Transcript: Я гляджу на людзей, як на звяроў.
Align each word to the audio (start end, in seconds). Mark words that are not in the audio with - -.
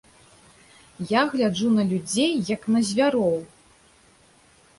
Я 1.11 1.21
гляджу 1.33 1.69
на 1.75 1.83
людзей, 1.91 2.31
як 2.55 2.61
на 2.77 2.83
звяроў. 2.89 3.37